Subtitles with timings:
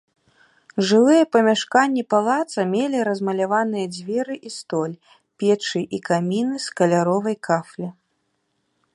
[0.91, 4.95] Жылыя памяшканні палаца мелі размаляваныя дзверы і столь,
[5.43, 7.87] печы і каміны з каляровай кафлі.